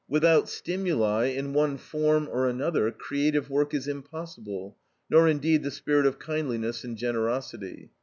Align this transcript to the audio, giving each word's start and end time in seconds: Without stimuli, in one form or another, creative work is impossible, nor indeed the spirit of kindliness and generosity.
Without 0.09 0.49
stimuli, 0.49 1.25
in 1.27 1.53
one 1.53 1.77
form 1.77 2.27
or 2.31 2.49
another, 2.49 2.89
creative 2.89 3.51
work 3.51 3.71
is 3.71 3.87
impossible, 3.87 4.75
nor 5.11 5.27
indeed 5.27 5.61
the 5.61 5.69
spirit 5.69 6.07
of 6.07 6.19
kindliness 6.19 6.83
and 6.83 6.97
generosity. 6.97 7.91